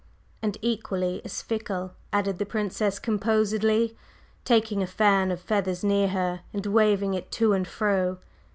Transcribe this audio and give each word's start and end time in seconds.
"And 0.41 0.57
equally 0.63 1.21
as 1.23 1.43
fickle," 1.43 1.91
added 2.11 2.39
the 2.39 2.45
Princess 2.47 2.97
composedly, 2.97 3.95
taking 4.43 4.81
a 4.81 4.87
fan 4.87 5.29
of 5.29 5.39
feathers 5.39 5.83
near 5.83 6.07
her 6.07 6.41
and 6.51 6.65
waving 6.65 7.13
it 7.13 7.31
to 7.33 7.53
and 7.53 7.67
fro. 7.67 8.17